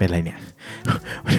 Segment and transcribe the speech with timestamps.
[0.00, 0.38] เป็นอะไรเนี่ย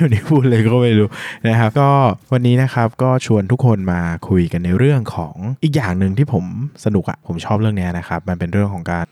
[0.02, 1.10] วันนี้พูดเลยก็ไม่รู้
[1.48, 1.90] นะครับ ก็
[2.34, 6.46] วันนี้นะครับก็ชวนทุกคนมาคุยกันในเรื่องของอีกอย่างหนึ่งที่ผม
[6.86, 9.06] สนุกอะผมชอบเรื่องเนี้ยนะครับ มันเป็นเรื่องของการ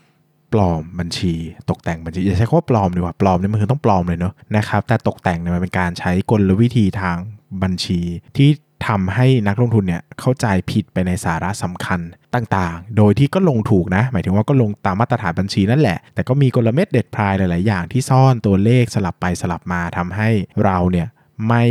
[0.52, 1.34] ปลอมบัญชี
[1.70, 7.16] ตกแต่งบัญชีอย่าใช้คำว่าปลอมดีกว่าปลอมเนี่ยมันคือต้องปลอมเลยเนาะนะครับแต่ตกแต่งเนี่ยมันเป็นการใช้กลวิธีทาง
[7.62, 8.00] บัญชี
[8.36, 8.48] ที่
[8.86, 12.00] ทำให้นักลงทุนเนี่ยเข้าใจผิดไปในสาระสำคัญ
[12.34, 20.28] ต่างๆ โดยที่ก็ลงถูกนะ หมายถึงว่าก็ลงตามมาตรฐานบัญชีนั่นแหละ แต่ก็มีกลเม็ดเด็ดพลายหลาย ๆ อย่างที่ซ่อนตัวเลขสลับไปสลับมาทำให้
[20.64, 21.08] เราเนี่ย
[21.48, 21.64] ไม่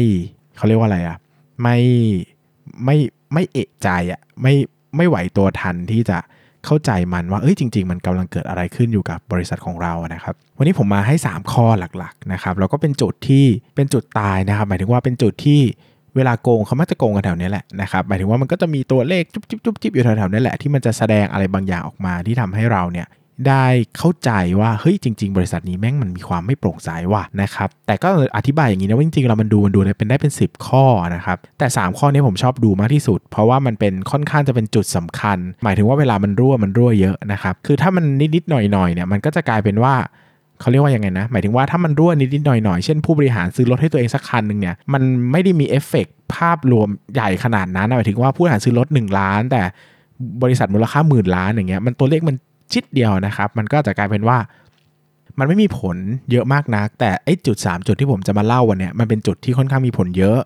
[0.58, 1.18] เขาเรียกว่าอะไรอะ
[1.62, 1.78] ไม่
[2.84, 2.98] ไม่
[3.34, 4.54] ไม่เอะใจอะไม่
[4.98, 6.18] ไม่ไหวตัวทันที่จะ
[6.66, 15.62] เข้าใจมันว่าเอ้ยจริง ๆ มันกำลังเกิดอะไรขึ้นอยู่กับบริษัทของเรานะครับ วันนี้ผมมาให้ 3 ข้อหลักๆนะครับแล้วก็เป็นจุดที่เป็นจุดตายนะครับ หมายถึงว่าเป็นจุดที่
[16.16, 23.08] เวลาโกงเขามักจะโกงกันแถวนี้แหละนะครับหมายถึงว่ามันก็จะมีตัวเลขจุ๊บจิ๊บจุ๊บจิ๊บอยู่แถวๆนี้แหละที่มันจะแสดงอะไรบางอย่างออกมาที่ทำให้เราเนี่ย
[23.50, 23.66] ได้
[23.98, 30.86] เข้าใจว่าเฮ้ยจริง ๆ บริษัทนี้แม่งมันมีความไม่โปร่งใสว่ะนะครับแต่ก็อธิบายอย่างนี้นะว่าจริงๆเรามันดูมันดูเนี่ยเป็นได้เป็น 10 ข้อ
[31.16, 39.96] นะครับแต่ 3 ข้อนี้ผมชอบดูมากที่สุด เพราะว่ามันเป็นค่อนข้างจะเป็นจุดสำคัญ หมายถึงว่าเวลามันรั่วมันรั่วเยอะนะครับคือถ้ามันนิดๆหน่อยๆเนี่ยมันก็จะกลายเป็นว่า
[40.60, 45.02] เขาเรียกว่ายังไงนะ หมายถึงว่าถ้ามันรั่วนิดๆหน่อยๆ เช่นผู้บริหารซื้อรถให้ตัวเองสักคันหนึ่งเนี่ย มัน
[45.32, 49.62] ไม่ได้มีเอฟเฟกภาพรวมใหญ่ขนาดนั้นหมายถึงว่าผู้บริหารซื้อรถ 1 ล้าน แต่
[50.44, 52.36] บริษัทมูลค่าหมื่นล้านอย่างเงี้ยมันตัวเลขมัน
[52.74, 54.38] ชิดเดียวนะครับ มันก็จะกลายเป็นว่า
[55.40, 55.98] มันไม่มีผล
[56.32, 60.40] เยอะมากนัก แต่ไอ้จุด 3 จุดที่ผมจะมาเล่าวันเนี้ยมันเป็นจุดที่ค่อนข้างมีผลเยอะ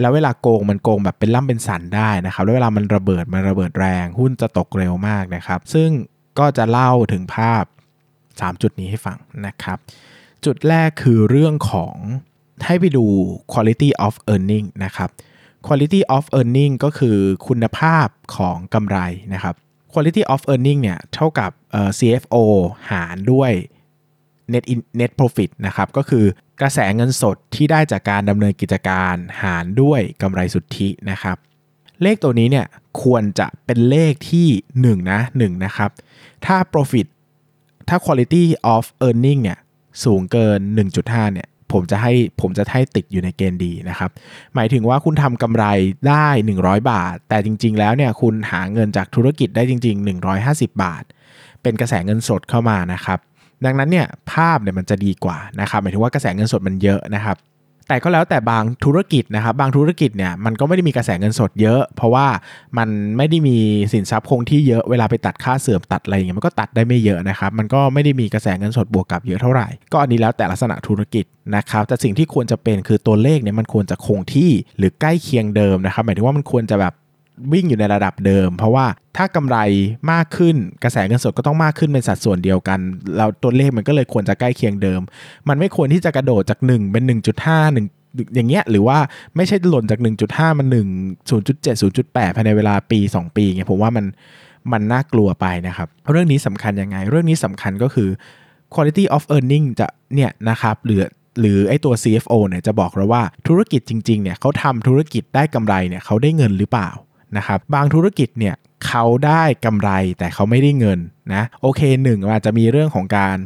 [0.00, 5.88] แล้วเวลาโกงมันโกงแบบเป็นล่ำเป็นสันได้นะครับแล้วเวลามันระเบิดมันระเบิดแรงหุ้นจะตกเร็วมากนะครับ ซึ่ง
[6.38, 7.64] ก็จะเล่าถึงภาพ
[8.44, 9.78] 3 จุดนี้ให้ฟังนะครับ
[10.44, 11.96] จุดแรกคือเรื่องของ
[12.66, 13.04] ให้ไปดู
[13.52, 15.10] quality of earning นะครับ
[15.66, 18.98] quality of earning ก็คือคุณภาพของกำไร
[19.34, 19.54] นะครับ
[19.92, 21.50] quality of earning เนี่ยเท่ากับ
[21.98, 22.36] CFO
[22.90, 23.52] หารด้วย
[24.52, 26.24] net in net profit นะครับ ก็คือ
[26.60, 31.36] กระแสเงินสดที่ได้จากการดำเนินกิจการหารด้วยกำไรสุทธินะครับ
[32.02, 32.66] เลขตัวนี้เนี่ย
[33.02, 34.48] ควรจะเป็นเลขที่
[34.80, 35.90] 1 นะ1นะครับ
[36.46, 37.06] ถ้า profit
[37.88, 39.58] ถ้า quality of earning เนี่ย
[40.04, 40.60] สูงเกิน
[40.96, 44.10] 1.5 เนี่ยผมจะให้ผมจะให้ติดอยู่ในเกณฑ์ดีนะครับ
[44.54, 45.64] หมายถึงว่าคุณทำกำไร
[46.08, 46.26] ได้
[46.58, 51.04] 100 บาท แต่จริง ๆ แล้วเนี่ยคุณหาเงินจากธุรกิจได้จริง ๆ 150 บาท
[51.62, 53.18] เป็นกระแสเงินสดเข้ามานะครับ
[53.64, 57.36] ดังนั้นเนี่ยภาพเนี่ยมันจะดีกว่านะครับ หมายถึงว่ากระแสเงินสดมันเยอะนะครับ
[57.88, 62.26] แต่ก็แล้วแต่บางธุรกิจนะครับบางธุรกิจเนี่ยมันก็ไม่ได้มีกระแสเงินสดเยอะ เพราะว่า
[62.78, 63.56] มันไม่ได้มี
[63.92, 71.24] สินทรัพย์คงที่เยอะเวลาไปตัดค่าเสื่อมตัดอะไรอย่างเงี้ยมันก็ตัดได้ไม่เยอะนะครับมันก็ไม่ได้มีกระแสเงินสดบวกกับเยอะเท่าไหร่ ก็อันนี้แล้วแต่ลักษณะธุรกิจ
[71.56, 76.94] นะครับแต่สิ่งที่ควรจะเป็นคือตัวเลขเนี่ยมันควรจะคงที่หรือใกล้เคียงเดิมนะครับหมายถึงว่ามันควรจะแบบ
[77.52, 78.86] วิ่งอยู่ในระดับเดิม เพราะว่า
[79.16, 79.58] ถ้ากำไร
[80.12, 82.78] มากขึ้นกระแสเงินสดก็ต้องมากขึ้นเป็นสัดส่วนเดียวกัน
[83.16, 85.00] เราตัวเลขมันก็เลยควรจะใกล้เคียงเดิม
[85.48, 88.98] มันไม่ควรที่จะกระโดดจาก 1 เป็น 1.5 1อย่างเงี้ยหรือว่า
[89.36, 94.06] ไม่ใช่หล่นจาก 1.5มัน1 0.7 0.8 ภายในเวลาปี 2 ปีเงี้ยผมว่ามัน
[94.72, 98.08] มันน่ากลัวไปนะครับ เรื่องนี้สำคัญยังไง เรื่องนี้สำคัญก็คือ
[98.74, 101.02] quality of earning จะเนี่ยนะครับหรือ
[101.40, 106.88] หรือไอตัว CFO เนี่ยจะบอกเราว่าธุรกิจจริงๆเนี่ยเขาทำธุรกิจได้กำไรเนี่ยเขาได้เงินหรือเปล่า
[107.36, 108.54] นะครับบางธุรกิจเนี่ย
[108.86, 110.98] เขาได้กำไรแต่เขาไม่ได้เงิน
[111.34, 113.36] นะโอเคหนึ่งอาจจะมีเรื่องของการ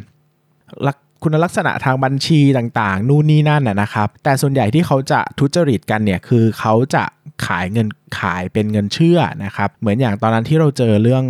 [1.23, 7.05] คุณลักษณะทางบัญชีต่างๆ นู่นนี่นั่นนะครับ แต่ส่วนใหญ่ที่เขาจะทุจริตกันเนี่ยคือเขาจะ
[7.47, 11.25] ขายเงินขายเป็นเงินเชื่อนะครับ เหมือนอย่างตอนนั้นที่เราเจอเรื่อง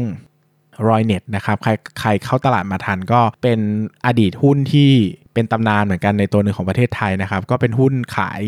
[0.89, 3.59] รอยเน็ตนะครับใครใครเข้าตลาดมาทันก็เป็น
[4.07, 4.91] อดีตหุ้นที่
[5.35, 8.43] เป็นตำนานเหมือนกันในตัวหนึ่งของประเทศไทยนะครับ ก็เป็นหุ้นขาย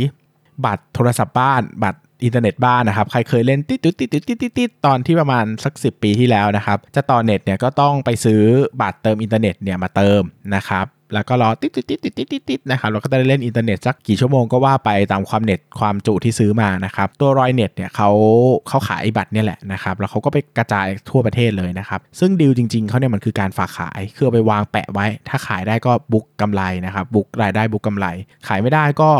[0.64, 8.42] บัตรโทรศัพท์บ้าน บัตร อินเทอร์เน็ตบ้านนะครับ ใครเคยเล่นติดติดติดติดติดติดตอนที่ประมาณสัก 10 ปีที่แล้วนะครับ จะต่อเน็ตเนี่ยก็ต้องไปซื้อ
[8.80, 10.22] บัตรเติมอินเทอร์เน็ตเนี่ยมาเติม
[10.54, 18.10] นะครับแล้วก็รอติดติดติดติดติดติดติดนะครับเราก็จะได้เล่นอินเทอร์เน็ตสักกี่ชั่วโมงก็ว่าไปตามความเน็ตความจุที่ซื้อมานะครับ ตัวรอยเน็ตเนี่ยเขา
[18.68, 28.06] เขาขายไอ้บัตรเนี่ยแหละนะครับ แล้วเขาก็ไปกระจายทั่วประเทศเลยนะครับ ซึ่งดีลจริง ๆเขาเนี่ยมันคือการฝากขายคือเอาไปวางแปะไว้ ถ้าขายได้ก็ book กำไรนะครับ book รายได้ book กำไร
[28.48, 29.10] ขายไม่ได้ก็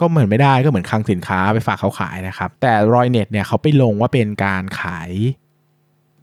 [0.00, 5.10] ก็เหมือนไม่ได้ก็เหมือนคลังสินค้าไปฝากเขาขายนะครับ แต่รอยเน็ตเนี่ยเขาไปลงว่าเป็นการขาย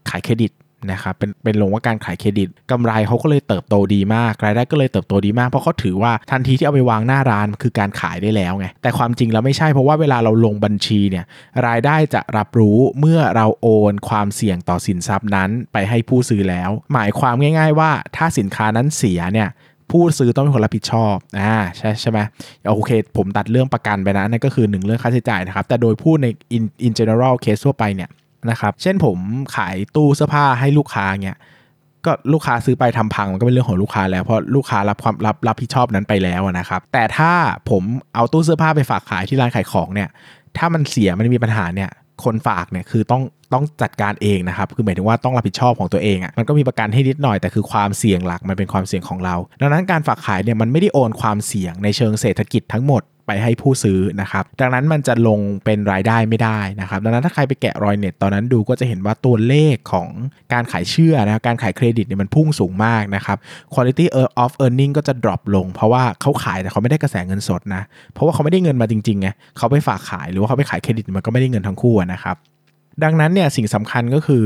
[0.10, 0.52] ขายเครดิต
[0.92, 11.26] นะครับเป็นเป็นลงว่าการขายเครดิตกำไรเขาก็เลยเติบโตดีมากรายได้ก็เลยเติบโตดีมากเพราะเขาถือว่าทันทีที่เอาไปวางหน้าร้านคือการขายได้แล้วไงแต่ความจริงแล้วไม่ใช่เพราะว่าเวลาเราลงบัญชีเนี่ย
[11.68, 19.50] รายได้จะรับรู้เมื่อเราโอนความเสี่ยงต่อสินทรัพย์นั้นไปให้ผู้ซื้อแล้ว หมายความง่าย ๆ ว่าถ้าสินค้านั้นเสียเนี่ย
[19.94, 22.20] ผู้ซื้อต้องเป็นคนรับผิดชอบอ่าใช่ใช่ไหม
[22.76, 28.10] โอเค ผมตัดเรื่องประกันไปนะนั่นก็คือหนึ่งเรื่องค่าใช้จ่ายนะครับ แต่โดยพูดใน in in general case ทั่วไปเนี่ย
[28.50, 29.18] นะครับเช่นผม
[29.56, 31.38] ขายตู้เสื้อผ้าให้ลูกค้าเนี่ย
[32.06, 37.32] ก็ลูกค้าซื้อไปทำพังมันก็เป็นเรื่องของลูกค้าแล้วเพราะลูกค้ารับความรับรับผิดชอบนั้นไปแล้วนะครับ แต่ถ้า
[37.70, 37.84] ผม
[38.16, 40.10] เอาตู้เสื้อผ้าไปฝากขายที่ร้านขายของเนี่ย
[40.58, 41.90] ถ้ามันเสียมันมีปัญหาเนี่ย
[42.24, 43.24] คนฝากเนี่ยคือต้อง
[43.54, 60.08] ต้องจัดการเองนะครับ คือหมายถึงว่าต้องรับผิดชอบของตัวเองอะ่ะมันก็มีประกันให้นิดหน่อยแต่คือความเสี่ยงหลักมันเป็นความเสี่ยงของเรา ดังนั้นการฝากขายเนี่ยมันไม่ได้โอนความเสี่ยงในเชิงเศรษฐกิจทั้งหมด ไปให้ผู้ซื้อนะครับดังนั้นมันจะลงเป็นรายได้ไม่ได้นะครับดังนั้นถ้าใครไปแกะรอยเน็ตตอนนั้นดูก็จะเห็นว่าตัวเลขของ
[60.54, 63.38] การขายเชื่อนะการขายเครดิตเนี่ยมันพุ่งสูงมากนะครับ
[63.74, 64.06] quality
[64.44, 67.84] of earning ก็จะ drop ลง เพราะว่าเขาขายแต่เขาไม่ได้กระแสเงินสดนะ
[68.14, 69.28] เพราะว่าเขาไม่ได้เงินมาจริงๆไง
[69.58, 72.36] เขาไปฝากขายหรือว่าเขาไปขายเครดิตมันก็ไม่ได้เงินทั้งคู่นะครับ
[73.04, 74.44] ดังนั้นเนี่ยสิ่งสำคัญก็คือ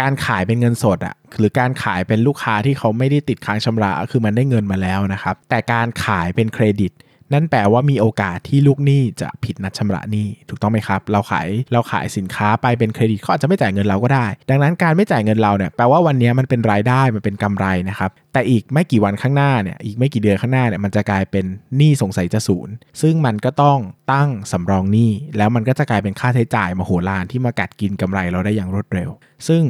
[0.00, 6.92] การขายเป็นเงินสดอะหรือการขายเป็นลูกค้าที่เขาไม่ได้ติดค้างชำระคือมันได้เงินมาแล้วนะครับแต่การขายเป็นเครดิต
[7.32, 21.44] นั่นแปลว่ามีโอกาสที่ลูกหนี้จะผิดนัดชำระหนี้ถูกต้องไหมครับ เราขายเราขายสินค้าไปเป็นเครดิตเขาอาจจะไม่จ่ายเงินเราก็ได้ ดังนั้นการไม่จ่ายเงินเราเนี่ยแปลว่าวันนี้มันเป็นรายได้มันเป็นกำไรนะครับแต่อีกไม่กี่วันข้างหน้าเนี่ยอีกไม่กี่เดือนข้างหน้าเนี่ยมันจะกลายเป็น
[21.76, 23.78] หนี้สงสัยจะศูนย์ซึ่งมันก็ต้อง
[24.12, 29.10] ตั้งสำรองหนี้แล้วมันก็จะกลายเป็นค่าใช้จ่ายมโหฬารที่มากัดกินกำไรเราได้อย่างรวดเร็ว
[29.48, 29.62] ซึ่ง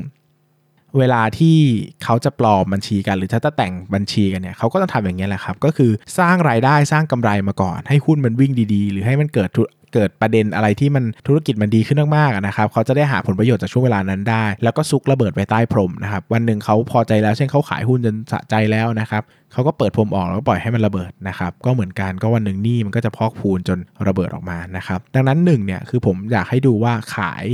[0.99, 1.57] เวลาที่
[2.05, 9.51] เขาจะปลอมบัญชีกันหรือถ้าจะแต่งบัญชีกันเนี่ยเขาก็ต้องทำอย่างนี้แหละครับ ก็คือสร้างรายได้สร้างกำไรมาก่อน ให้หุ้นมันวิ่งดีๆ หรือให้มันเกิด
[9.95, 19.23] เกิดประเด็นอะไรที่มันธุรกิจมันดีขึ้นมากๆนะครับเขาจะได้หาผลประโยชน์จากช่วงเวลานั้นได้ แล้วก็ซุกระเบิดไว้ใต้พรมนะครับวันหนึ่งเขาพอใจแล้วเช่นเขาขายหุ้นจนสะใจแล้วนะครับ
[19.53, 23.79] เขาก็เปิดพรมออกแล้วก็ปล่อยให้มันระเบิดนะครับก็เหมือนกันก็วันหนึ่งนี่มันก็จะพอกพูนจน
[24.09, 27.47] ระเบิดออกมานะครับดังนั้นหนึ่งเนี่ยคือผมอยากให้ดูว่าขาย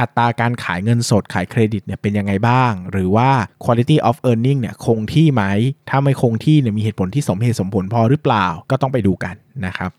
[0.00, 3.30] อัตราการขายเงินสดขายเครดิตเนี่ยเป็นยังไงบ้าง หรือว่า
[3.64, 5.42] quality of earning เนี่ยคงที่ไหม
[5.90, 9.34] ถ้าไม่คงที่เนี่ยมีเหตุผลที่สมเหตุสมผลพอหรือเปล่าก็ต้องไปดูกัน
[9.66, 9.90] นะครับ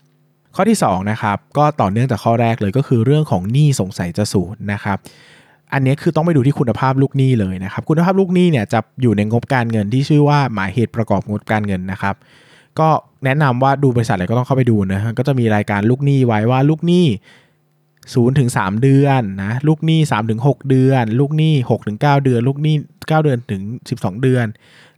[0.54, 4.98] ข้อที่2นะครับก็ต่อเนื่องจากข้อแรกเลยก็คือเรื่องของหนี้สงสัยจะสูญนะครับ
[5.72, 12.14] อันนี้คือต้องไปดูที่คุณภาพลูกหนี้เลยนะครับคุณภาพลูกหนี้เนี่ยจะอยู่ในงบการเงินที่ชื่อว่าหมายเหตุประกอบงบการเงินนะครับ
[12.78, 12.88] ก็
[13.24, 17.06] แนะนำว่าดูบริษัทอะไรก็ต้องเข้าไปดูนะก็จะมีรายการลูกหนี้ไว้ว่าลูกหนี้
[18.10, 23.62] 0ถึง3เดือนนะลูกหนี้3ถึง6เดือน ลูกหนี้6ถึง9เดือน ลูกหนี้9เดือนถึง
[23.92, 24.46] 12 เดือน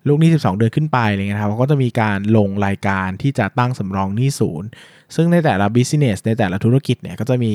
[0.08, 4.68] ลูกหนี้ 12 เดือนขึ้นไปอะไรเงี้ยครับก็จะมีการลงรายการที่จะตั้งสำรองหนี้ศูนย์
[5.14, 7.52] ซึ่งในแต่ละ business ในแต่ละธุรกิจเนี่ยก็จะมี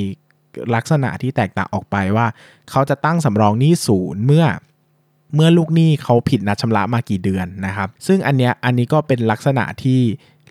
[0.74, 2.26] ลักษณะที่แตกต่างออกไปว่า
[2.70, 4.46] เขาจะตั้งสำรองหนี้ศูนย์เมื่อ
[5.34, 10.00] เมื่อลูกหนี้เขาผิดนัดชำระมากี่เดือนนะครับ ซึ่งอันเนี้ยอันนี้ก็เป็นลักษณะที่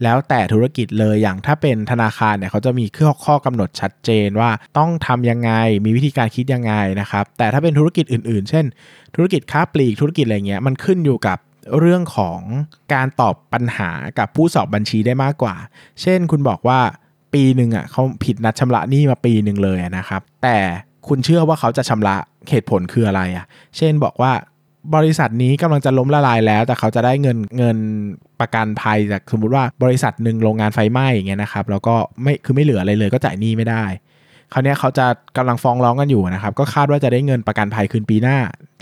[0.03, 5.51] แล้วแต่ธุรกิจเลยอย่างถ้าเป็นธนาคารเนี่ยเขาจะมีข้อข้อกำหนดชัดเจนว่าต้องทำยังไง
[5.85, 8.65] มีวิธีการคิดยังไงนะครับ แต่ถ้าเป็นธุรกิจอื่น ๆ เช่น
[9.15, 11.37] ธุรกิจค้าปลีกธุรกิจอะไรเงี้ยมันขึ้นอยู่กับ
[11.79, 12.39] เรื่องของ
[12.93, 15.55] การตอบปัญหากับผู้สอบบัญชีได้มากกว่า
[16.01, 16.79] เช่นคุณบอกว่า
[17.33, 20.57] ปีหนึ่งอะเขาผิดนัดชำระหนี้มาปีหนึ่งเลยนะครับ แต่
[21.07, 22.15] คุณเชื่อว่าเขาจะชำระ
[22.49, 23.45] เหตุผลคืออะไรอะ
[23.77, 24.31] เช่นบอกว่า
[24.95, 27.77] บริษัทนี้กำลังจะล้มละลายแล้ว แต่เขาจะได้เงินเงิน
[28.39, 33.85] ประกันภัยจากสมมติว่าบริษัทหนึ่งโรงงานไฟไหม้อย่างเงี้ยนะครับแล้วก็ไม่คือไม่เหลืออะไรเลยก็จ่ายหนี้ไม่ได้
[34.53, 35.05] คราวนี้เขาจะ
[35.37, 38.37] กำลังฟ้องร้องกันอยู่นะครับ ก็คาดว่าจะได้เงินประกันภัยคืนปีหน้า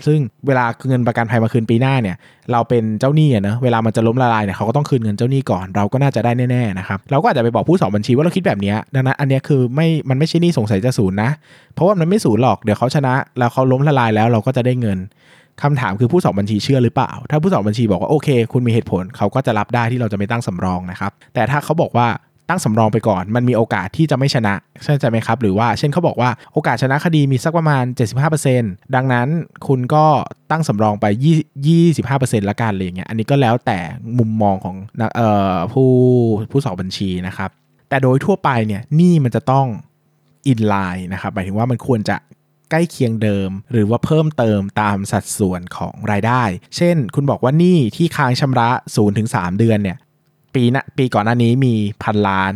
[0.06, 2.16] ซึ่งเวลาเงินประกันภัยมาคืนปีหน้าเนี่ย
[2.52, 11.30] เราเป็นเจ้าหนี้อะนะเวลามันจะล้มละลายเนี่ยเขาก็ต้องคืนเงินเจ้าหนี้ก่อน เราก็น่าจะได้แน่ๆนะครับ เราก็อาจจะไปบอกผู้สอบบัญชีว่าเราคิดแบบนี้ ดังนั้นอันนี้คือไม่ มันไม่ใช่หนี้สงสัยจะศูนย์นะ
[11.74, 14.98] เพราะว่ามันไม่ศูนย์หรอก เดี๋ยวเขาชนะ แล้วเขาล้มละลายแล้วเราก็จะได้เงิน
[15.62, 22.08] คำถามคือผู้สอบบัญชีเชื่อหรือเปล่า ถ้าผู้สอบบัญชีบอกว่าโอเค คุณมีเหตุผลเขาก็จะรับได้ที่เราจะไม่ตั้งสำรองนะครับ แต่ถ้าเขาบอกว่า
[22.50, 24.54] ตั้งสำรองไปก่อน มันมีโอกาสที่จะไม่ชนะ
[25.00, 27.84] ใช่ไหมครับ หรือว่าเช่นเขาบอกว่าโอกาสชนะคดีมีสักประมาณ
[28.38, 29.28] 75%ดังนั้น
[29.66, 30.04] คุณก็
[30.50, 31.06] ตั้งสำรองไป
[31.76, 33.78] 25%ละกันอะไรเงี้ย อันนี้ก็แล้วแต่
[34.18, 34.76] มุมมองของ
[35.16, 35.90] เอ่อผู้
[36.50, 37.50] ผู้สอบบัญชีนะครับ
[37.88, 39.66] แต่โดยทั่วไปเนี่ยนี่มันจะต้อง
[40.46, 42.16] อินไลน์นะครับ หมายถึงว่ามันควรจะ
[42.70, 46.42] ใกล้เคียงเดิม หรือว่าเพิ่มเติมตามสัดส่วนของรายได้
[46.76, 49.98] เช่น คุณบอกว่านี่ที่ค้างชำระ0ถึง3เดือนเนี่ย
[50.54, 52.54] ปีนะปีก่อนหน้านี้มีพันล้าน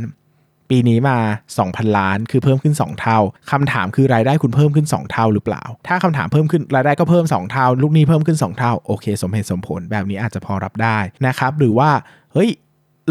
[0.71, 1.19] ปีนี้มา
[1.57, 3.19] 2,000 ล้านคือเพิ่มขึ้น 2 เท่า
[3.50, 11.90] คำถามคือรายได้คุณเพิ่มขึ้น 2 เท่าหรือเปล่า ถ้าคำถามเพิ่มขึ้นรายได้ก็เพิ่ม 2 เท่า ลูกนี้เพิ่มขึ้น 2 เท่าโอเค สมเหตุสมผลแบบนี้อาจจะพอรับได้นะครับหรือว่า
[12.33, 12.50] เฮ้ย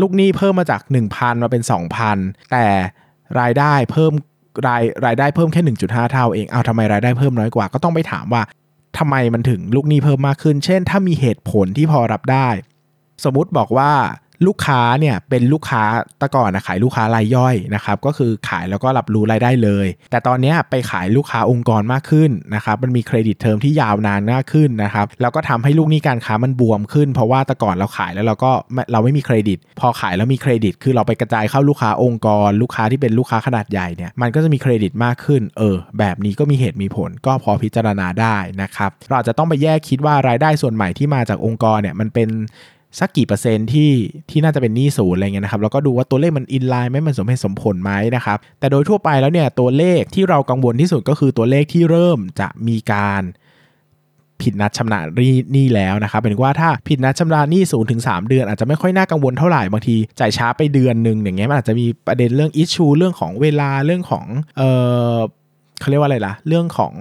[0.02, 0.82] ลูกหนี้เพิ่มมาจาก
[1.12, 1.62] 1,000 มาเป็น
[2.08, 2.66] 2,000 แต่
[3.40, 4.12] รายได้เพิ่ม
[4.68, 8.42] รายรายได้เพิ่มแค่ 1.5 เท่าเองเอาทำไมรายได้เพิ่มน้อยกว่า ก็ต้องไปถามว่า
[8.98, 12.50] ทำไมมันถึงลูกหนี้เพิ่มมากขึ้น เช่น ถ้ามีเหตุผลที่พอรับได้
[13.24, 13.92] สมมติบอกว่า
[14.48, 15.84] ลูกค้าเนี่ยเป็นลูกค้า
[16.22, 28.52] ตะก่อนนะขายลูกค้ารายย่อยนะครับก็คือขายแล้วก็รับรู้รายได้เลย แต่ตอนนี้ไปขายลูกค้าองค์กรมากขึ้นนะครับมันมี credit term ที่ยาวนานมากขึ้นนะครับแล้วก็ทำให้ลูกหนี้การค้ามันบวมขึ้น เพราะว่าตะก่อนเราขายแล้วเราก็
[28.92, 42.30] เราไม่มีเครดิต พอขายแล้วมีเครดิต คือเราไปกระจายเข้าลูกค้าองค์กร ลูกค้าที่เป็นลูกค้าขนาดใหญ่เนี่ยมันก็จะมีเครดิตมากขึ้นเออแบบนี้ก็มีเหตุมีผลก็พอพิจารณาได้นะครับเราจะต้องไปแยกคิดว่ารายได้ส่วนใหม่ที่มาจากองค์กรเนี่ยมันเป็น
[43.00, 43.92] สักกี่เปอร์เซ็นต์ที่
[44.30, 53.24] ที่น่าจะเป็นหนี้ศูนย์อะไรเงี้ยนะครับแล้วก็ดูว่าตัวเลขมันอินไลน์ไหมมันสมเหตุสมผลไหมนะครับแต่โดยทั่วไปแล้วเนี่ยตัวเลขที่เรากังวลที่สุดก็คือตัวเลขที่เริ่มจะมีการ
[54.42, 55.00] ผิดนัดชำระ
[55.54, 64.26] หนี้แล้วนะครับเป็นว่าถ้าผิดนัดชำระหนี้ศูนย์ถึง 3 เดือน อาจจะไม่ค่อยน่ากังวลเท่าไหร่บางทีจ่ายช้าไปเดือนหนึ่งอย่างเงี้ยมันอาจจะมีประเด็นเรื่องอิชชูเรื่องของเวลาเรื่องของ
[64.58, 64.70] เอ่
[65.14, 65.16] อ
[65.82, 66.94] เขาเรียกว่าอะไรล่ะ เรื่องของ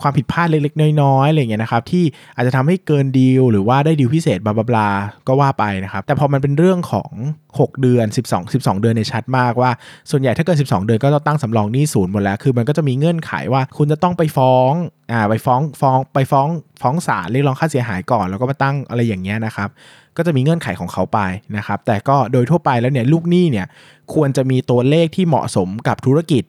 [0.00, 2.04] ความผิดพลาดเล็กๆ น้อยๆอะไรเงี้ยนะครับที่
[2.36, 4.88] อาจจะทำให้เกินดีลหรือว่าได้ดีลพิเศษบลาบลา
[5.28, 7.10] ก็ว่าไปนะครับ แต่พอมันเป็นเรื่องของ
[7.48, 9.70] 6 เดือน 12 12 เดือนในชัดมากว่า
[10.10, 14.72] ส่วนใหญ่ถ้าเกิน 12 เดือนก็ต้องตั้งสำรองหนี้ศูนย์หมดแล้ว คือมันก็จะมีเงื่อนไขว่าคุณจะต้องไปฟ้อง
[15.12, 16.48] อ่าไปฟ้องฟ้องไปฟ้อง
[16.80, 19.68] ฟ้องศาลเรียกร้องค่าเสียหายก่อน แล้วก็มาตั้งอะไรอย่างเงี้ยนะครับ
[20.16, 21.18] ก็จะมีเงื่อนไขของเขาไป
[21.56, 23.66] นะครับแต่ก็โดยทั่วไปแล้วเนี่ยลูกหนี้เนี่ย
[24.14, 26.44] ควรจะมีตัวเลขที่เหมาะสมกับธุรกิจ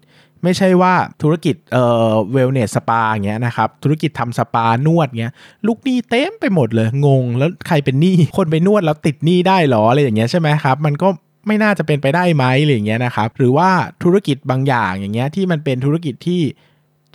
[0.46, 5.34] ไม่ใช่ว่าธุรกิจเอ่อ wellness สปาเงี้ยนะครับธุรกิจทำสปานวดเงี้ย
[5.68, 11.08] ลูกหนี้เต็มไปหมดเลยงง แล้วใครเป็นหนี้คนไปนวดแล้วติดหนี้ได้หรออะไรอย่างเงี้ยใช่ไหมครับมันก็
[11.48, 13.70] ไม่น่าจะเป็นไปได้ไหมอะไรอย่างเงี้ยนะครับหรือว่า
[14.04, 16.42] ธุรกิจบางอย่างอย่างเงี้ยที่มันเป็นธุรกิจที่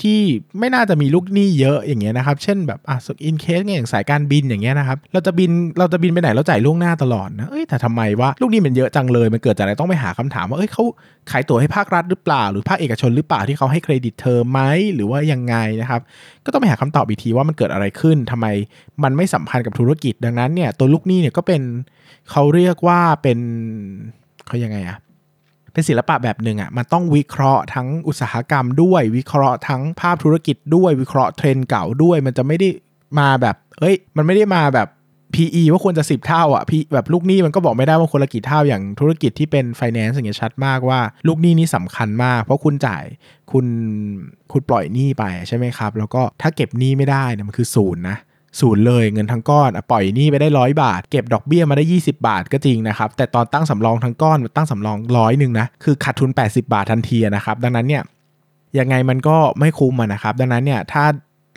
[0.02, 0.21] ที่
[0.59, 10.83] ไม่น่าจะมีลูกหนี้เยอะอย่างเงี้ยนะครับ เช่นแบบอะ in case อย่างสายการบินอย่างเงี้ยนะครับ เราจะบินเราจะบินไปไหนเราจ่ายล่วงหน้าตลอดนะ เอ้ยแต่ทำไมว่าลูกหนี้มันเยอะจังเลย มันเกิดจากอะไรต้องไปหาคำถามว่า เอ้ยเขา
[11.30, 14.61] ขายตั๋วให้ภาครัฐหรือเปล่า หรือภาคเอกชนหรือเปล่าที่เขาให้ credit term ไหม
[14.95, 16.00] หรือว่ายังไงนะครับ
[16.45, 18.47] ก็ต้องไปหาคำตอบอีกทีว่ามันเกิดอะไรขึ้นทำไม
[19.02, 21.62] มันไม่สัมพันธ์กับธุรกิจดังนั้นเนี่ยตัวลูกหนี้เนี่ยก็เป็น
[22.30, 23.38] เขาเรียกว่าเป็น
[24.47, 24.99] เขายังไงอะ
[25.72, 32.68] เป็นศิลปะแบบหนึ่งอะ่ะมันต้องวิเคราะห์ทั้งอุตสาหกรรมด้วย วิเคราะห์ทั้งภาพธุรกิจด้วยวิเคราะห์เทรนด์เก่าด้วย มันจะไม่ได้
[33.18, 34.88] มาแบบเอ้ย มันไม่ได้มาแบบ
[35.34, 43.04] PE ว่าควรจะ 10 เท่าอะพี่แบบลูกหนี้มันก็บอกไม่ได้ว่าคนละกี่เท่าอย่างธุรกิจที่เป็น finance อย่างเงี้ยชัดมากว่า ลูกหนี้นี่สำคัญมาก เพราะคุณจ่าย
[43.52, 43.66] คุณ
[44.52, 48.16] คุณปล่อยหนี้ไปใช่ไหมครับ แล้วก็ถ้าเก็บหนี้ไม่ได้เนี่ยมันคือศูนย์นะ
[48.61, 58.02] ศูนย์เลยเงินทั้งก้อนปล่อยหนี้ไปได้ร้อยบาท เก็บดอกเบี้ยมาได้ 20 บาทก็จริงนะครับ แต่ตอนตั้งสำรองทั้งก้อนตั้งสำรองร้อยหนึ่งนะคือขาดทุน 80 บาททันทีนะครับ ดังนั้นเนี่ย
[58.78, 61.04] ยังไงมันก็ไม่คุ้มนะครับ ดังนั้นเนี่ยถ้า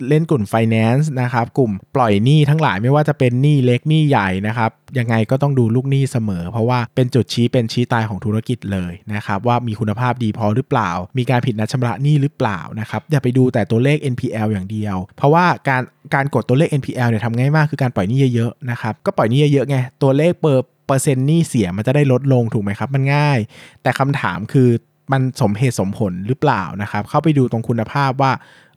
[0.10, 15.84] เล่นกลุ่ม finance นะครับกลุ่มปล่อยหนี้ทั้งหลายไม่ว่าจะเป็นหนี้เล็กหนี้ใหญ่นะครับยังไงก็ต้องดูลูกหนี้เสมอ เพราะว่าเป็นจุดชี้เป็นชี้ตายของธุรกิจเลยนะครับว่ามีคุณภาพดีพอหรือเปล่า มีการผิดนัดชำระหนี้หรือเปล่านะครับอย่าไปดูแต่ตัวเลข NPL อย่างเดียว เพราะว่าการ
[16.14, 23.40] การกดตัวเลข NPL เนี่ยทำง่ายมากคือการปล่อยหนี้เยอะๆนะครับก็ปล่อยหนี้เยอะๆไงตัวเลขเปอร์เปอร์เซ็นต์หนี้เสียมันจะได้ลดลงถูกไหมครับมันง่าย
[23.84, 24.70] แต่คำถามคือ
[25.12, 28.32] มันสมเหตุสมผลหรือเปล่านะครับเข้าไปดูตรงคุณภาพว่า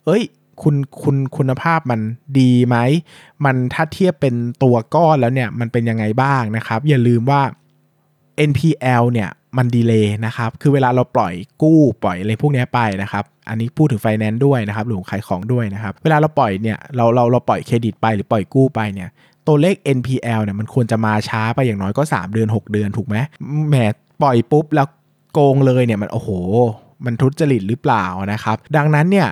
[0.05, 0.23] เอ้ย
[0.63, 1.99] คุณคุณคุณภาพมัน
[2.39, 2.77] ดีไหม
[3.45, 7.41] มันถ้าเทียบเป็นตัวก้อนแล้วเนี่ยมันเป็นยังไงบ้างนะครับ อย่าลืมว่า
[8.49, 19.09] NPL เนี่ยมันดีเลยนะครับ คือเวลาเราปล่อยกู้ปล่อยอะไรพวกนี้ไปนะครับ อันนี้พูดถึงไฟแนนซ์ด้วยนะครับหรือขายของด้วยนะครับ เวลาเราปล่อยเนี่ยเราเราเราปล่อยเครดิตไปหรือปล่อยกู้ไปเนี่ย
[19.47, 23.17] ตัวเลข NPL เนี่ยมันควรจะมาช้าไปอย่างน้อยก็ 3 เดือน 6 เดือนถูกไหม
[23.69, 23.75] แหม
[24.21, 24.87] ปล่อยปุ๊บแล้ว
[25.33, 26.29] โกงเลยเนี่ยมันโอ้โห
[27.05, 29.29] มันทุจริตหรือเปล่านะครับ ดังนั้นเนี่ย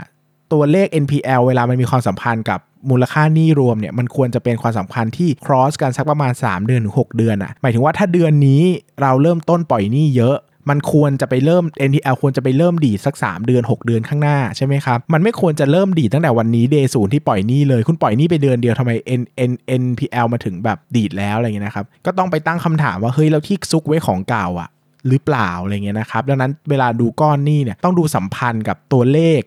[0.54, 2.60] ตัวเลข NPL เวลามันมีความสัมพันธ์กับ
[2.90, 8.62] มูลค่าหนี้รวมเนี่ยมันควรจะเป็นความสัมพันธ์ที่ cross กันสักประมาณ 3 เดือนถึง6เดือนอะ่ะหมายถึงว่าถ้าเดือนนี้
[9.02, 10.38] เราเริ่มต้นปล่อยหนี้เยอะ
[10.70, 24.70] มันควรจะไปเริ่ม NPL ควรจะไปเริ่มดีสัก 3 เดือน 6 เดือนข้างหน้าใช่ไหมครับ มันไม่ควรจะเริ่มดีตั้งแต่วันนี้เดย์ศูนย์ที่ปล่อยหนี้เลย คุณปล่อยหนี้ไปเดือนเดียวทำไม N N NPL มาถึงแบบดีดแล้วอะไรเงี้ยนะครับ ก็ต้องไปตั้งคำถามว่า เฮ้ยเราที่ซุกไว้ของเก่าอะ
[25.08, 29.42] หรือเปล่าอะไรเงี้ยนะครับ ดังนั้นเวลาดูก้อนหนี้เนี่ยต้องดูสัมพันธ์กับตัวเลข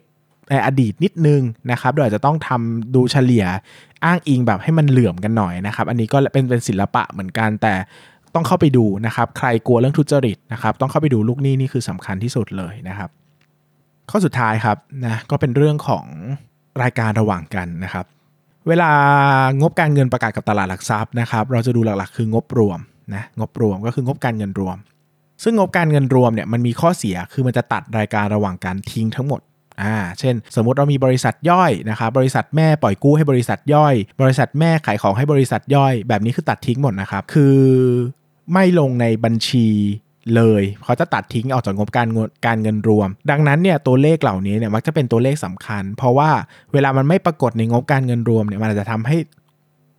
[0.50, 3.44] ในอดีตนิดนึงนะครับโดยอาจจะต้องทำดูเฉลี่ย
[4.04, 7.74] อ้างอิงแบบให้มันเหลื่อมกันหน่อยนะครับ อันนี้ก็เป็นเป็นศิลปะเหมือนกันแต่
[8.34, 13.10] ต้องเข้าไปดูนะครับ ใครกลัวเรื่องทุจริตนะครับ ต้องเข้าไปดูลูกหนี้นี่คือสำคัญที่สุดเลยนะครับ
[14.10, 14.76] ข้อสุดท้ายครับ
[15.06, 16.04] นะก็เป็นเรื่องของ
[16.82, 18.06] รายการระหว่างกันนะครับ
[18.68, 18.90] เวลา
[19.60, 22.80] งบการเงินประกาศกับตลาดหลักทรัพย์นะครับ เราจะดูหลักๆ คืองบรวม
[23.14, 24.76] นะงบรวมก็คืองบการเงินรวม
[25.42, 29.40] ซึ่งงบการเงินรวมเนี่ยมันมีข้อเสียคือมันจะตัดรายการระหว่างการทิ้งทั้งหมด
[29.82, 37.58] อ่าเช่น สมมุติเรามีบริษัทย่อยนะครับบริษัทแม่ปล่อยกู้ให้บริษัทย่อย บริษัทแม่ขายของให้บริษัทย่อย แบบนี้คือตัดทิ้งหมดนะครับ คือ
[38.52, 39.68] ไม่ลงในบัญชี
[40.36, 46.30] เลยเขาจะตัดทิ้งออกจากงบการเงินการเงินรวม ดังนั้นเนี่ยตัวเลขเหล่านี้เนี่ยมักจะเป็นตัวเลขสำคัญ เพราะว่า
[46.72, 49.16] เวลามันไม่ปรากฏในงบการเงินรวมเนี่ยมันอาจจะทำให้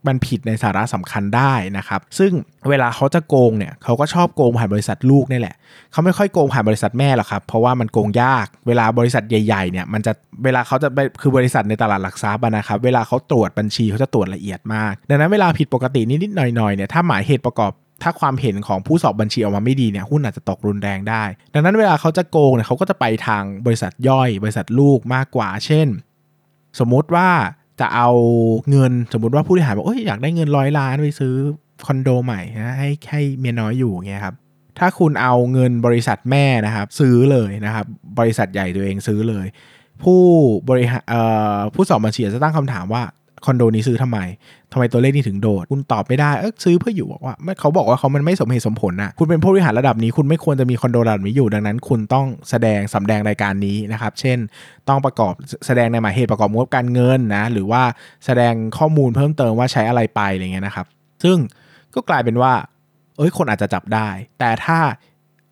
[0.07, 2.31] มันผิดในสาระสำคัญได้นะครับ ซึ่ง
[2.69, 5.55] เวลาเขาจะโกงเนี่ยเขาก็ชอบโกงผ่านบริษัทลูกนี่แหละ
[5.91, 10.11] เขาไม่ค่อยโกงผ่านบริษัทแม่หรอกครับ เพราะว่ามันโกงยาก เวลาบริษัทใหญ่ๆเนี่ยมันจะ
[10.43, 17.71] เวลาเขาจะไปคือบริษัทในตลาดหลักทรัพย์นะครับ เวลาเขาตรวจบัญชีเขาจะตรวจละเอียดมาก ดังนั้นเวลาผิดปกตินิดๆหน่อยๆเนี่ยถ้าหมายเหตุประกอบ
[18.03, 25.87] ถ้าความเห็นของผู้สอบบัญชีออกมาไม่ดีเนี่ยหุ้นอาจจะตกรุนแรงได้ ดังนั้นเวลาเขาจะโกงเนี่ยเขาก็จะไปทางบริษัทย่อย บริษัทลูกมากกว่า เช่น
[26.79, 27.29] สมมุติว่า
[27.79, 28.09] จะเอา
[28.69, 31.33] เงินสมมติว่าผู้บริหารบอกโอ้ยอยากได้เงินร้อยล้านไปซื้อ
[31.85, 34.35] คอนโดใหม่นะให้ให้เมียน้อยอยู่เงี้ยครับ
[34.79, 37.85] ถ้าคุณเอาเงินบริษัทแม่นะครับ ซื้อเลยนะครับ
[38.19, 39.45] บริษัทใหญ่ตัวเองซื้อเลย
[40.03, 40.23] ผู้
[40.69, 41.03] บริหาร
[41.73, 43.03] ผู้สอบบัญชีจะตั้งคำถามว่า
[43.45, 44.19] คอนโดนี้ซื้อทำไม
[44.71, 54.37] ทำไมตัวเลขนี้ถึงโดด คุณตอบไม่ได้เออซื้อเพื่ออยู่บอกว่าเขาบอกว่าเขามันไม่สมเหตุสมผลนะคุณเป็นผู้บริหารระดับนี้ คุณไม่ควรจะมีคอนโดระดับนี้อยู่ดังนั้น คุณต้องแสดงสำแดงรายการนี้นะครับ เช่น
[54.89, 55.33] ต้องประกอบ
[55.65, 57.83] แสดงในหมายเหตุประกอบงบการเงินนะหรือว่า
[58.25, 60.85] แสดงข้อมูลเพิ่มเติมว่าใช้อะไรไปอะไรเงี้ยนะครับ
[61.23, 61.37] ซึ่ง
[61.95, 62.53] ก็กลายเป็นว่า
[63.17, 64.79] เอ้ยคนอาจจะจับได้ แต่ถ้า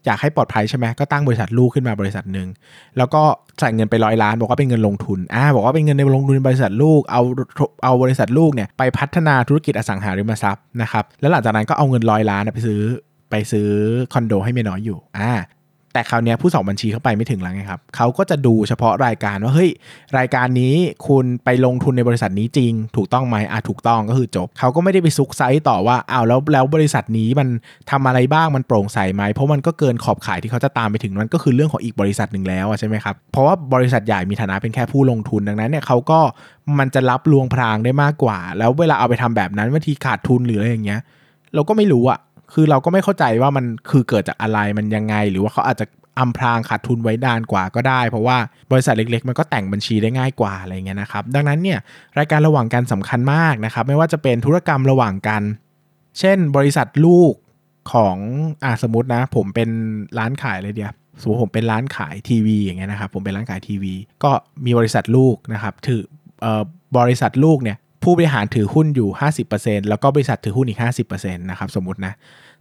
[0.07, 2.47] อยากให้ปลอดภัยใช่ไหมก็ตั้งบริษัทลูกขึ้นมาบริษัทหนึ่ง
[2.97, 3.21] แล้วก็
[3.61, 7.21] จ่ายเงินไปร้อยล้าน บอกว่าเป็นเงินลงทุนอ่าบอกว่าเป็นเงินในลงทุนบริษัทลูกเอา
[7.83, 12.81] เอาบริษัทลูกเนี่ยไปพัฒนาธุรกิจอสังหาริมทรัพย์นะครับแล้วหลังจากนั้นก็เอาเงินร้อยล้านไปซื้อ
[13.31, 13.69] ไปซื้อ
[14.13, 15.31] คอนโดให้เมียน้อยอยู่อ่า
[15.93, 19.71] แต่คราวนี้ผู้สอบบัญชีเข้าไปไม่ถึงแล้วไงครับเขาก็จะดูเฉพาะรายการว่าเฮ้ย
[20.17, 20.75] รายการนี้
[21.07, 27.47] คุณไปลงทุนในบริษัทนี้จริง ถูกต้องไหมอะถูกต้องก็คือจบเขาก็ไม่ได้ไปซุกไซต์ต่อว่าอ้าวแล้วแล้วบริษัทนี้มัน
[27.91, 36.19] ทำอะไรบ้างมันโปร่งใสไหมเพราะมันก็เกินขอบขายที่เขาจะตามไปถึงนั้นก็คือเรื่องของอีกบริษัทหนึ่งแล้วใช่ไหมครับเพราะว่าบริษัทใหญ่มีฐานะเป็นแค่ผู้ลงทุนดังนั้นเนี่ยเขาก็
[36.79, 41.01] มันจะรับลวงพรางได้มากกว่า แล้วเวลาเอาไปทำแบบนั้นบางทีขาดทุนหรืออะไรอย่างเงี้ย
[41.55, 42.19] เราก็ไม่รู้อะ
[42.53, 45.85] คือเราก็ไม่เข้าใจว่ามันคือเกิดจากอะไรมันยังไง หรือว่าเขาอาจจะ
[46.19, 48.37] อำพรางขาดทุนไว้นานกว่าก็ได้ เพราะว่า
[48.71, 51.79] บริษัทเล็ก ๆ มันก็แต่งบัญชีได้ง่ายกว่าอะไรเงี้ยนะครับ ดังนั้นเนี่ย
[52.17, 55.43] รายการระหว่างกันสำคัญมากนะครับ ไม่ว่าจะเป็นธุรกรรมระหว่างกัน
[56.19, 57.33] เช่น บริษัทลูก
[57.93, 58.17] ของ
[58.63, 59.69] อ่าสมมตินะ ผมเป็น
[60.17, 64.31] ร้านขายเลยเดียวสมมติผมเป็นร้านขายทีวีอย่างเงี้ยนะครับผมเป็นร้านขายทีวี ก็
[64.65, 66.01] มีบริษัทลูกนะครับถือ
[66.41, 66.61] เอ่อ
[66.97, 67.77] บริษัทลูกเนี่ย
[68.09, 69.09] ผู้บริหารถือหุ้นอยู่
[69.49, 72.13] 50%แล้วก็บริษัทถือหุ้นอีก 50%นะครับสมมตินะ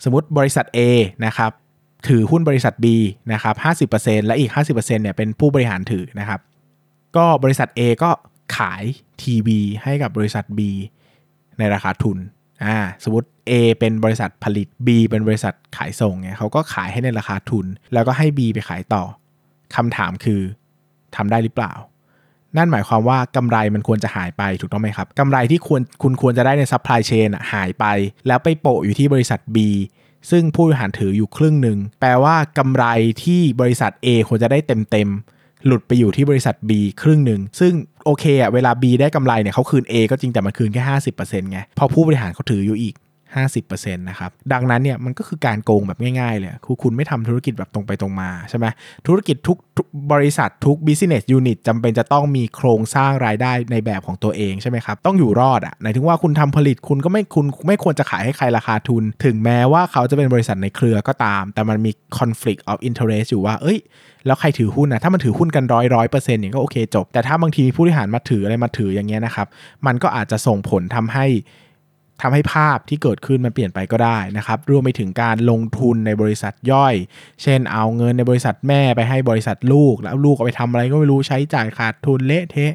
[0.04, 0.78] สมมติบริษัท A
[1.26, 1.50] นะครับ
[2.08, 2.86] ถือหุ้นบริษัท B
[3.32, 3.54] นะครับ
[3.90, 6.40] 50%และอีก 50%เนี่ยเป็นผู้บริหารถือนะครับ
[7.16, 8.10] ก็บริษัท A ก็
[8.56, 8.82] ขาย
[9.22, 10.60] ทีวีให้กับบริษัท B
[11.58, 12.18] ในราคาทุน
[12.64, 19.02] อ่าสมมติ A เป็นบริษัทผลิต B เป็นบริษัทขายส่งเนี่ยเขาก็ขายให้ในราคาทุน แล้วก็ให้ B ไปขายต่อ
[19.76, 20.40] คำถามคือ
[21.16, 21.72] ทำได้หรือเปล่า
[22.56, 27.84] นั่นหมายความว่ากำไรมันควรจะหายไปถูกต้องไหมครับกำไรที่ควรคุณควรจะได้ใน supply chain หายไป
[28.26, 29.58] แล้วไปโปะอยู่ที่บริษัท B
[30.30, 32.84] ซึ่งผู้บริหารถืออยู่ครึ่งหนึ่งแปลว่ากำไร
[33.24, 36.70] ที่บริษัท A ควรจะได้เต็มๆหลุดไปอยู่ที่บริษัท B
[37.02, 37.72] ครึ่งหนึ่งซึ่ง
[38.04, 40.82] โอเคอะเวลา B ได้กำไรเนี่ยเขาคืน A ก็จริงแต่มันคืนแค่
[41.16, 42.94] 50%ไงพอผู้บริหารเขาถืออยู่อีก
[43.34, 48.66] 50%นะครับ ดังนั้นเนี่ยมันก็คือการโกงแบบง่ายๆเลยคือคุณไม่ทำธุรกิจแบบตรงไปตรงมาใช่ไหม
[49.06, 49.56] ธุรกิจทุก
[50.12, 63.78] บริษัททุก business unit จำเป็นจะต้องมีโครงสร้างรายได้ในแบบของตัวเองใช่ไหมครับ ต้องอยู่รอดอะ่ะหมายถึงว่าคุณทำผลิตคุณก็ไม่คุณไม่ควรจะขายให้ใครราคาทุน ถึงแม้ว่าเขาจะเป็นบริษัทในเครือก็ตาม แต่มันมี conflict of interest อยู่ว่า เอ้ย
[64.26, 69.46] แล้วใครถือหุ้นนะถ้ามันถือหุ้นกันร้อยร้อยเปอร์เซ็นต์เนี่ยก็โอเคจบ แต่ถ้าบางทีมีผู้บริหารมาถืออะไรมาถืออย่างเงี้ยนะครับ
[69.86, 71.26] มันก็อาจจะส่งผลทำให้
[72.22, 76.94] ทำให้ภาพที่เกิดขึ้นมันเปลี่ยนไปก็ได้นะครับรวมไปถึงการลงทุนในบริษัทย่อย
[77.42, 82.74] เช่นเอาเงินในบริษัทแม่ไปให้บริษัทลูก แล้วลูกเอาไปทำอะไรก็ไม่รู้ใช้จ่ายขาดทุนเละเทะ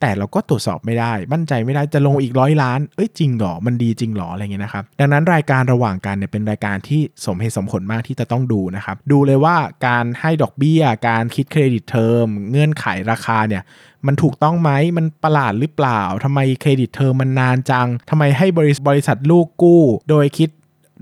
[0.00, 9.56] แต่เราก็ตรวจสอบไม่ได้ มั่นใจไม่ได้จะลงอีกร้อยล้าน เอ้ยจริงหรอ มันดีจริงหรออะไรเงี้ยนะครับ ดังนั้นรายการระหว่างกันเนี่ยเป็นรายการที่สมเหตุสมผลมากที่จะต้องดูนะครับ ดูเลยว่า
[9.86, 13.62] การให้ดอกเบี้ย การคิด credit term เงื่อนไขราคาเนี่ย
[14.06, 18.46] มันถูกต้องไหม มันประหลาดหรือเปล่าทำไม credit term มันนานจังทำไมให้
[18.88, 20.50] บริษัทลูกกู้ โดยคิด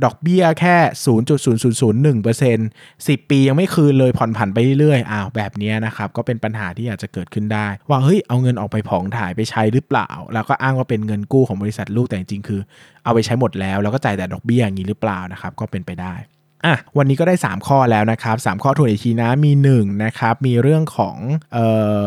[0.04, 12.60] ดอกเบี้ยแค่ 0.0001% 10 ปียังไม่คืนเลยผ่อนผันไปเรื่อยๆอ้าวแบบนี้นะครับก็เป็นปัญหาที่อาจจะเกิดขึ้นได้ ว่าเฮ้ยเอาเงินออกไปผ่องถ่ายไปใช้หรือเปล่า แล้วก็อ้างว่าเป็นเงินกู้ของบริษัทลูกแต่จริงๆคือ
[13.04, 16.14] เอาไปใช้หมดแล้วแล้วก็จ่ายแต่ดอกเบี้ยอย่างนี้หรือเปล่านะครับก็เป็นไปได้
[16.64, 21.16] อะวันนี้ก็ได้ 3 ข้อแล้วนะครับ3ข้อทวนอีกทีนะมี1นะครับมีเรื่องของ
[21.52, 21.66] เอ่
[22.04, 22.06] อ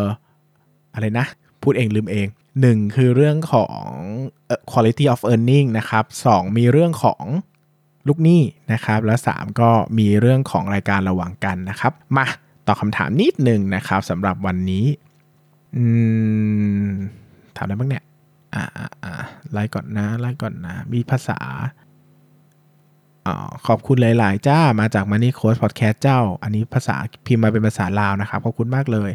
[0.94, 1.26] อะไรนะ
[1.64, 2.28] พูดเองลืมเอง
[2.62, 3.82] 1 คือเรื่องของ
[4.72, 7.24] quality of earning นะครับ2มีเรื่องของ
[8.10, 8.42] ลูกหนี้
[8.74, 12.26] นะครับแล้ว3ก็มีเรื่องของรายการระหว่างกันนะครับ มา
[12.68, 14.86] ตอบคำถามนิดหนึ่งนะครับสำหรับวันนี้
[15.76, 15.86] อื
[16.84, 16.90] ม
[17.56, 18.04] ถามได้บ้างเนี่ย
[18.56, 21.40] อ่าอ่าอ่าไล่ก่อนนะไล่ก่อนนะ มีภาษา
[23.68, 26.96] ขอบคุณหลายๆจ้ามาจาก Money Coach Podcast เจ้า อันนี้ภาษา
[27.26, 29.12] พิมพ์มาเป็นภาษาลาวนะครับขอบคุณมากเลย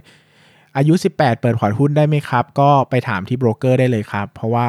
[0.76, 4.68] อายุ 18 เปิดพอร์ตหุ้นได้ไหมครับ ก็ไปถามที่โบรกเกอร์ได้เลยครับ เพราะว่า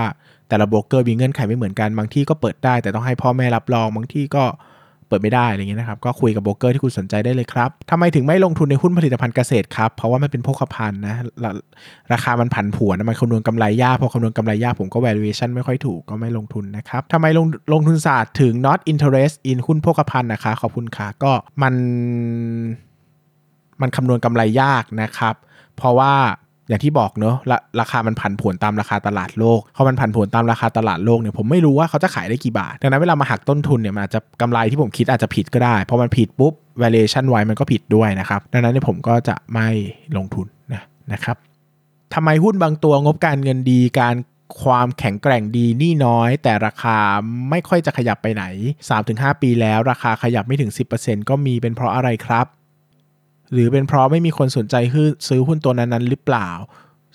[0.49, 4.45] แต่ละโบรกเกอร์มีเงื่อนไขไม่เหมือนกัน บางที่ก็เปิดได้ แต่ต้องให้พ่อแม่รับรอง บางที่ก็
[5.09, 11.51] เปิดไม่ได้อะไรเงี้ยนะครับ ก็คุยกับโบรกเกอร์ที่คุณสนใจได้เลยครับทำไมถึงไม่ลงทุนในหุ้นผลิตภัณฑ์เกษตรครับ เพราะว่ามันเป็นโภคภัณฑ์นะรา
[12.13, 21.31] ราคามันผันผวนมันคำนวณกำไรยาก พอคำนวณกำไรยากผมก็ valuation ไม่ค่อยถูก ก็ไม่ลงทุนนะครับทำไมลงลงทุนศาสตร์ถึง not interest in หุ้นโภคภัณฑ์นะคะ ขอบคุณค่ะ ก็
[21.61, 21.73] มัน
[23.81, 25.35] มันคำนวณกำไรยากนะครับ
[25.77, 26.13] เพราะว่า
[26.67, 39.67] อย่างที่บอกเนอะราราคามันผันผวนตามราคาตลาดโลกพอมันผันผวนตามราคาตลาดโลกเนี่ยผมไม่รู้ว่าเขาจะขายได้กี่บาทดังนั้นเวลามาหักต้นทุนเนี่ยมันอาจจะกำไรที่ผมคิดอาจจะผิดก็ได้พอมันผิดปุ๊บ valuation ไว้มันก็ผิดด้วยนะครับดังนั้นเนี่ยผมก็จะไม่
[40.17, 40.81] ลงทุนนะ
[41.13, 41.37] นะครับ
[42.13, 44.15] ทำไมหุ้นบางตัวงบการเงินดีการ
[44.63, 46.97] ความแข็งแกร่งดีนี่น้อย แต่ราคา
[47.49, 48.43] ไม่ค่อยจะขยับไปไหน
[48.93, 52.45] 3-5 ปีแล้วราคาขยับไม่ถึง 10%ก็มีเป็นเพราะอะไรครับ
[53.53, 54.75] หรือเป็นเพราะไม่มีคนสนใจ
[55.27, 56.49] ซื้อหุ้นตัวนั้นๆหรือเปล่า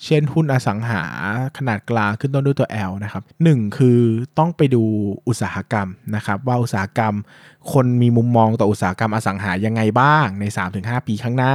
[0.05, 1.03] เช่นหุ้นอสังหา
[1.57, 3.99] ขนาดกลางขึ้นต้นด้วยตัว L นะครับหนึ่งคือ
[4.37, 4.83] ต้องไปดู
[5.27, 7.13] อุตสาหกรรมนะครับว่าอุตสาหกรรม
[7.73, 10.45] คนมีมุมมองต่ออุตสาหกรรมอสังหายังไงบ้างใน
[10.77, 11.53] 3-5 ปีข้างหน้า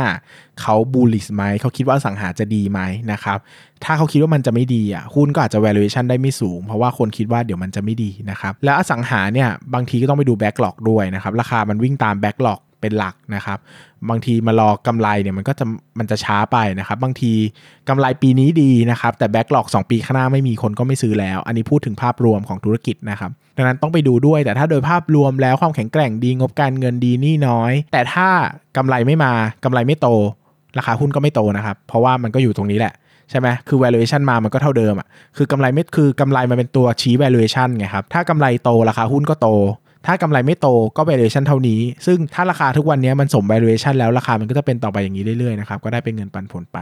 [0.60, 2.80] เขาบูลลิสไหมเขาคิดว่าอสังหาจะดีไหม
[3.12, 3.38] นะครับ
[3.84, 13.58] ถ้าเขาคิดว่ามันจะไม่ดีอะหุ้นก็อาจจะ valuation ได้ไม่สูง เพราะว่าคนคิดว่าเดี๋ยวมันจะไม่ดีนะครับแล้วอสังหาเนี่ยบางทีก็ต้องไปดู backlog ด้วยนะครับราคามันวิ่งตาม backlog เป็นหลักนะครับ
[14.08, 15.64] บางทีมารอกำไรเนี่ยมันก็จะ
[15.98, 17.32] มันจะช้าไปนะครับ บางที
[17.88, 28.28] กำไรปีนี้ดีนะครับ แต่แบ็กหลอก2 ปีข้างหน้าไม่มีคนก็ไม่ซื้อแล้ว อันนี้พูดถึงภาพรวมของธุรกิจนะครับ ดังนั้นต้องไปดูด้วย แต่ถ้าโดยภาพรวมแล้วความแข็งแกร่งดีงบการเงินดีนี่น้อย แต่ถ้า
[28.76, 29.32] กำไรไม่มา
[29.64, 30.08] กำไรไม่โต
[30.78, 32.94] ราคาหุ้นก็ไม่โตนะครับ เพราะว่ามันก็อยู่ตรงนี้แหละ
[33.30, 39.48] ใช่ไหมคือ valuation มา มันก็เท่าเดิมอะ คือกำไรไม่คือกำไรมันเป็นตัวชี้ valuation ไงครับ ถ้ากำไรโตราคาหุ้นก็โต
[40.06, 46.78] ถ้ากำไรไม่โตก็ valuation เท่านี้ ซึ่งถ้าราคาทุกวันนี้มันสม valuation แล้วราคามันก็จะเป็นต่อไปอย่างนี้เรื่อยๆนะครับก็ได้เป็นเงินปันผลไป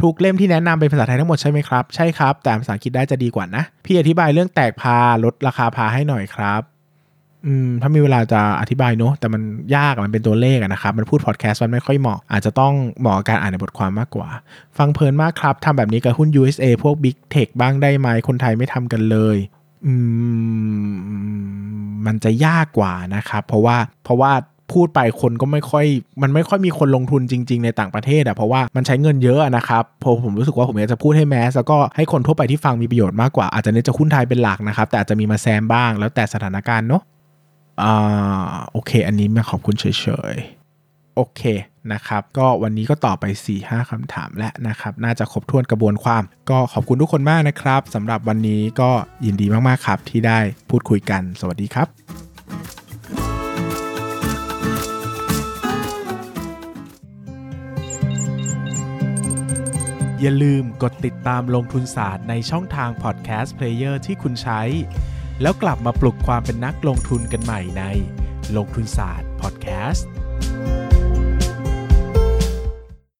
[0.00, 6.62] ทุกเล่มที่แนะนำเป็นภาษาไทยทั้งหมดใช่ไหมครับ ใช่ครับ แต่ภาษาอังกฤษได้จะดีกว่านะ พี่อธิบายเรื่องแตกพาลดราคาพาให้หน่อยครับ
[7.46, 9.42] อืม ถ้ามีเวลาจะอธิบายเนอะแต่มัน
[9.76, 14.28] ยากมันเป็นตัวเลขนะครับ มันพูดพอดแคสต์มันไม่ค่อยเหมาะ อาจจะต้องเหมาะกับการอ่านในบทความมากกว่า
[14.78, 19.36] ฟังเพลินมากครับทำแบบนี้กับหุ้น USA พวก Big Tech บ้างได้ไหมคนไทยไม่ทำกันเลย
[19.86, 19.94] อื
[21.61, 21.61] ม
[22.06, 24.32] มันจะยากกว่านะครับเพราะว่าเพราะว่า
[24.72, 25.86] พูดไปคนก็ไม่ค่อย
[26.22, 37.02] มันไม่ค่อยมีคนลงทุนจริง ๆ ในต่างประเทศอะเพราะว่ามันใช้เงินเยอะนะครับพอผมรู้สึกว่าผมอยากจะพูดให้แมสแล้วก็ให้คนทั่วไปที่ฟังมีประโยชน์มากกว่า อาจจะเน้นจะหุ้นไทยเป็นหลักนะครับ แต่อาจจะมีมาแซมบ้าง แล้วแต่สถานการณ์เนาะ
[37.82, 39.84] อ่าโอเค อันนี้มาขอบคุณเฉ
[40.32, 41.42] ยๆ โอเค
[41.92, 43.24] นะครับ ก็วันนี้ก็ตอบไป
[43.58, 48.90] 4-5คำถามแล้วนะครับ น่าจะครบถ้วนกระบวนความ ก็ขอบคุณทุกคนมากนะครับสำหรับวันนี้ก็
[49.24, 50.38] ยินดีมากๆครับ ที่ได้
[50.70, 51.88] พูดคุยกัน สวัสดีครับ
[60.20, 64.60] อย่าลืมกดติดตามลงทุนศาสตร์ในช่องทาง podcast player ที่คุณใช้
[65.42, 67.84] แล้วกลับมาปลุกความเป็นนักลงทุนกันใหม่ใน
[68.56, 70.06] ลงทุนศาสตร์พอดแคสต์